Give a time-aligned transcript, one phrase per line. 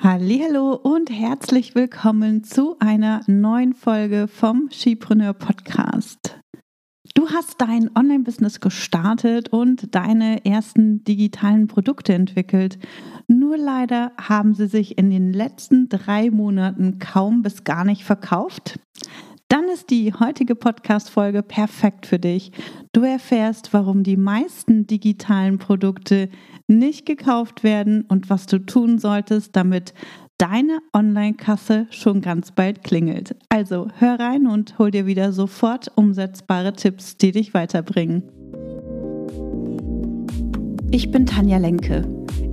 [0.00, 6.38] Hallo und herzlich willkommen zu einer neuen Folge vom Skipreneur Podcast.
[7.14, 12.78] Du hast dein Online-Business gestartet und deine ersten digitalen Produkte entwickelt.
[13.26, 18.78] Nur leider haben sie sich in den letzten drei Monaten kaum bis gar nicht verkauft.
[19.78, 22.50] Ist die heutige Podcast-Folge perfekt für dich.
[22.92, 26.30] Du erfährst, warum die meisten digitalen Produkte
[26.66, 29.94] nicht gekauft werden und was du tun solltest, damit
[30.36, 33.36] deine Online-Kasse schon ganz bald klingelt.
[33.50, 38.24] Also hör rein und hol dir wieder sofort umsetzbare Tipps, die dich weiterbringen.
[40.90, 42.17] Ich bin Tanja Lenke.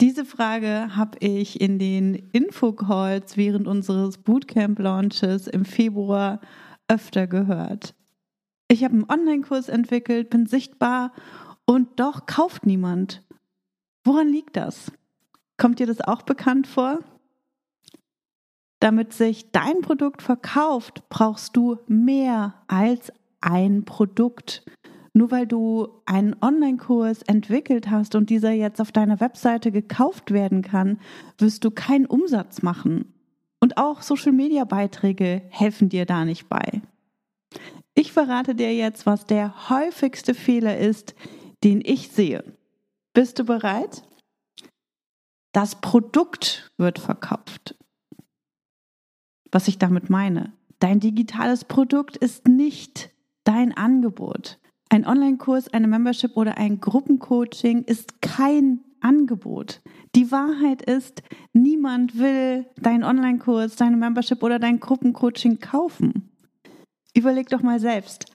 [0.00, 6.40] Diese Frage habe ich in den Infocalls während unseres Bootcamp-Launches im Februar
[6.88, 7.94] öfter gehört.
[8.68, 11.12] Ich habe einen Online-Kurs entwickelt, bin sichtbar
[11.64, 13.22] und doch kauft niemand.
[14.04, 14.90] Woran liegt das?
[15.56, 16.98] Kommt dir das auch bekannt vor?
[18.80, 24.64] Damit sich dein Produkt verkauft, brauchst du mehr als ein Produkt.
[25.14, 30.60] Nur weil du einen Online-Kurs entwickelt hast und dieser jetzt auf deiner Webseite gekauft werden
[30.60, 31.00] kann,
[31.38, 33.14] wirst du keinen Umsatz machen.
[33.60, 36.82] Und auch Social-Media-Beiträge helfen dir da nicht bei.
[37.94, 41.14] Ich verrate dir jetzt, was der häufigste Fehler ist,
[41.62, 42.44] den ich sehe.
[43.14, 44.02] Bist du bereit?
[45.52, 47.76] Das Produkt wird verkauft
[49.54, 50.52] was ich damit meine.
[50.80, 53.10] Dein digitales Produkt ist nicht
[53.44, 54.58] dein Angebot.
[54.94, 59.82] Ein Online-Kurs, eine Membership oder ein Gruppencoaching ist kein Angebot.
[60.14, 66.30] Die Wahrheit ist, niemand will deinen Online-Kurs, deine Membership oder dein Gruppencoaching kaufen.
[67.12, 68.26] Überleg doch mal selbst,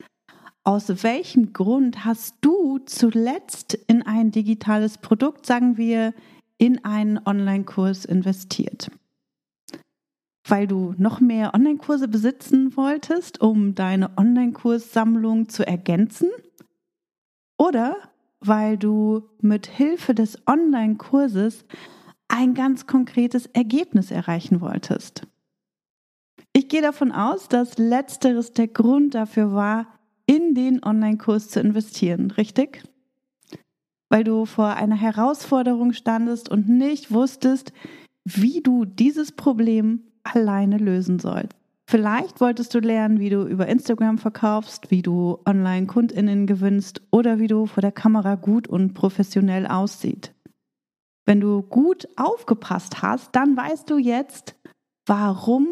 [0.66, 6.14] aus welchem Grund hast du zuletzt in ein digitales Produkt, sagen wir,
[6.58, 8.92] in einen Online-Kurs investiert?
[10.50, 16.30] weil du noch mehr Online-Kurse besitzen wolltest, um deine Online-Kurssammlung zu ergänzen?
[17.60, 17.98] Oder
[18.40, 21.66] weil du mit Hilfe des Online-Kurses
[22.30, 25.28] ein ganz konkretes Ergebnis erreichen wolltest?
[26.54, 29.88] Ich gehe davon aus, dass letzteres der Grund dafür war,
[30.26, 32.84] in den Online-Kurs zu investieren, richtig?
[34.10, 37.74] Weil du vor einer Herausforderung standest und nicht wusstest,
[38.24, 41.59] wie du dieses Problem alleine lösen sollst.
[41.90, 47.40] Vielleicht wolltest du lernen, wie du über Instagram verkaufst, wie du online Kundinnen gewinnst oder
[47.40, 50.36] wie du vor der Kamera gut und professionell aussieht.
[51.26, 54.56] Wenn du gut aufgepasst hast, dann weißt du jetzt,
[55.08, 55.68] warum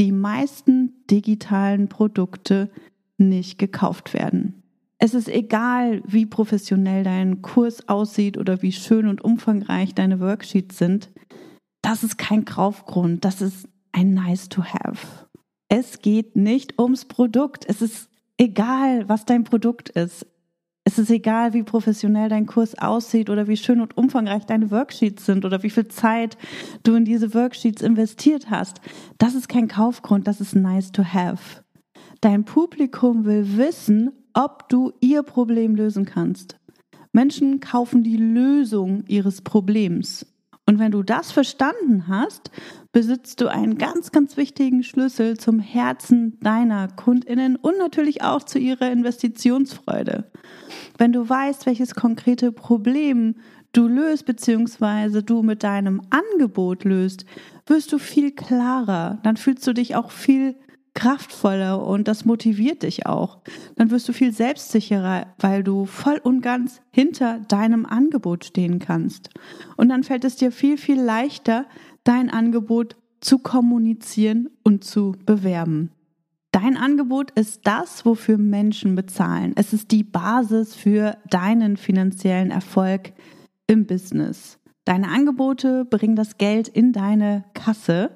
[0.00, 2.68] die meisten digitalen Produkte
[3.16, 4.64] nicht gekauft werden.
[4.98, 10.76] Es ist egal, wie professionell dein Kurs aussieht oder wie schön und umfangreich deine Worksheets
[10.76, 11.12] sind.
[11.82, 15.21] Das ist kein Kaufgrund, das ist ein Nice to Have.
[15.74, 17.64] Es geht nicht ums Produkt.
[17.66, 20.26] Es ist egal, was dein Produkt ist.
[20.84, 25.24] Es ist egal, wie professionell dein Kurs aussieht oder wie schön und umfangreich deine Worksheets
[25.24, 26.36] sind oder wie viel Zeit
[26.82, 28.82] du in diese Worksheets investiert hast.
[29.16, 31.62] Das ist kein Kaufgrund, das ist nice to have.
[32.20, 36.58] Dein Publikum will wissen, ob du ihr Problem lösen kannst.
[37.12, 40.26] Menschen kaufen die Lösung ihres Problems.
[40.72, 42.50] Und wenn du das verstanden hast,
[42.92, 48.58] besitzt du einen ganz, ganz wichtigen Schlüssel zum Herzen deiner Kundinnen und natürlich auch zu
[48.58, 50.30] ihrer Investitionsfreude.
[50.96, 53.34] Wenn du weißt, welches konkrete Problem
[53.72, 57.26] du löst, beziehungsweise du mit deinem Angebot löst,
[57.66, 59.18] wirst du viel klarer.
[59.24, 60.54] Dann fühlst du dich auch viel
[60.94, 63.38] kraftvoller und das motiviert dich auch.
[63.76, 69.30] Dann wirst du viel selbstsicherer, weil du voll und ganz hinter deinem Angebot stehen kannst.
[69.76, 71.66] Und dann fällt es dir viel, viel leichter,
[72.04, 75.90] dein Angebot zu kommunizieren und zu bewerben.
[76.50, 79.52] Dein Angebot ist das, wofür Menschen bezahlen.
[79.56, 83.12] Es ist die Basis für deinen finanziellen Erfolg
[83.66, 84.58] im Business.
[84.84, 88.10] Deine Angebote bringen das Geld in deine Kasse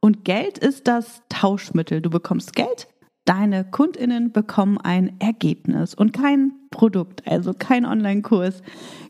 [0.00, 2.00] und Geld ist das Tauschmittel.
[2.00, 2.88] Du bekommst Geld,
[3.24, 8.62] deine Kundinnen bekommen ein Ergebnis und kein Produkt, also kein Online-Kurs,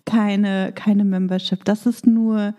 [0.05, 1.65] keine, keine Membership.
[1.65, 2.55] Das ist nur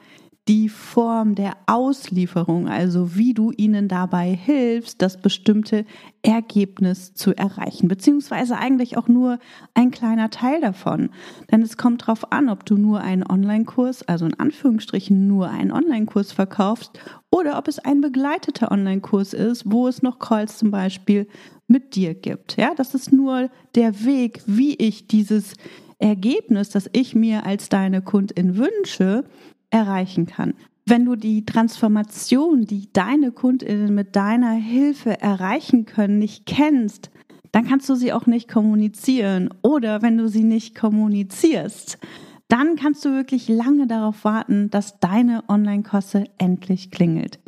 [0.50, 5.86] die Form der Auslieferung, also wie du ihnen dabei hilfst, das bestimmte
[6.24, 9.38] Ergebnis zu erreichen, beziehungsweise eigentlich auch nur
[9.76, 11.12] ein kleiner Teil davon.
[11.52, 15.72] Denn es kommt darauf an, ob du nur einen Online-Kurs, also in Anführungsstrichen nur einen
[15.72, 17.00] Online-Kurs verkaufst
[17.30, 21.28] oder ob es ein begleiteter Online-Kurs ist, wo es noch Calls zum Beispiel
[21.68, 22.58] mit dir gibt.
[22.58, 25.54] Ja, das ist nur der Weg, wie ich dieses
[26.00, 29.26] Ergebnis, das ich mir als deine Kundin wünsche,
[29.70, 30.54] erreichen kann.
[30.86, 37.12] Wenn du die Transformation, die deine Kundinnen mit deiner Hilfe erreichen können, nicht kennst,
[37.52, 39.50] dann kannst du sie auch nicht kommunizieren.
[39.62, 42.00] Oder wenn du sie nicht kommunizierst,
[42.48, 47.40] dann kannst du wirklich lange darauf warten, dass deine Online-Kosse endlich klingelt.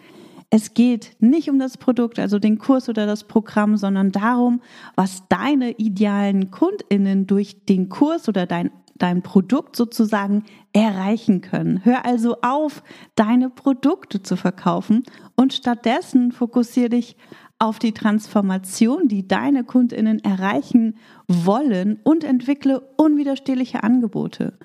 [0.52, 4.62] Es geht nicht um das Produkt, also den Kurs oder das Programm, sondern darum,
[4.96, 8.70] was deine idealen Kundinnen durch den Kurs oder dein
[9.02, 10.44] dein Produkt sozusagen
[10.74, 11.84] erreichen können.
[11.84, 12.84] Hör also auf,
[13.16, 15.04] deine Produkte zu verkaufen
[15.36, 17.18] und stattdessen fokussiere dich
[17.58, 24.58] auf die Transformation, die deine Kundinnen erreichen wollen und entwickle unwiderstehliche Angebote.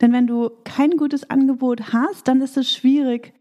[0.00, 3.34] Denn wenn du kein gutes Angebot hast, dann ist es schwierig,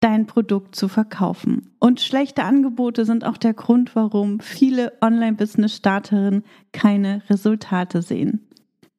[0.00, 1.70] dein Produkt zu verkaufen.
[1.78, 8.48] Und schlechte Angebote sind auch der Grund, warum viele Online-Business-Starterinnen keine Resultate sehen.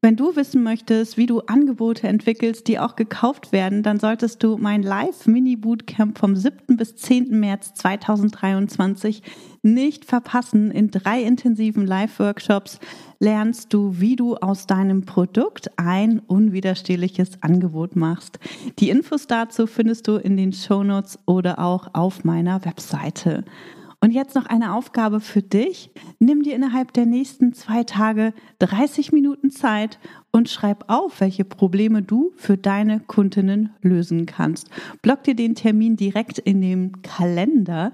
[0.01, 4.57] Wenn du wissen möchtest, wie du Angebote entwickelst, die auch gekauft werden, dann solltest du
[4.57, 6.77] mein Live-Mini-Bootcamp vom 7.
[6.77, 7.39] bis 10.
[7.39, 9.23] März 2023
[9.63, 10.69] nicht verpassen.
[10.69, 12.79] In drei intensiven Live-Workshops
[13.19, 18.37] lernst du, wie du aus deinem Produkt ein unwiderstehliches Angebot machst.
[18.77, 23.43] Die Infos dazu findest du in den Shownotes oder auch auf meiner Webseite.
[24.01, 25.91] Und jetzt noch eine Aufgabe für dich.
[26.19, 29.99] Nimm dir innerhalb der nächsten zwei Tage 30 Minuten Zeit
[30.31, 34.69] und schreib auf, welche Probleme du für deine Kundinnen lösen kannst.
[35.01, 37.93] Block dir den Termin direkt in dem Kalender,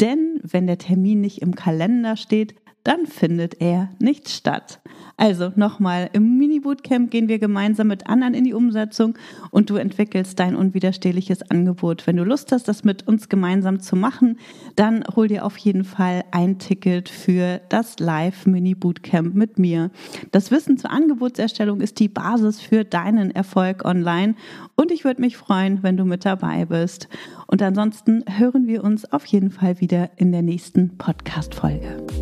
[0.00, 2.54] denn wenn der Termin nicht im Kalender steht,
[2.84, 4.80] dann findet er nicht statt.
[5.16, 9.14] Also nochmal, im Mini-Bootcamp gehen wir gemeinsam mit anderen in die Umsetzung
[9.50, 12.06] und du entwickelst dein unwiderstehliches Angebot.
[12.06, 14.38] Wenn du Lust hast, das mit uns gemeinsam zu machen,
[14.74, 19.90] dann hol dir auf jeden Fall ein Ticket für das Live-Mini-Bootcamp mit mir.
[20.30, 24.34] Das Wissen zur Angebotserstellung ist die Basis für deinen Erfolg online
[24.74, 27.08] und ich würde mich freuen, wenn du mit dabei bist.
[27.46, 32.21] Und ansonsten hören wir uns auf jeden Fall wieder in der nächsten Podcast-Folge.